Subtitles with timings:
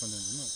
[0.00, 0.48] respondendo não.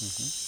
[0.00, 0.47] Uh -huh.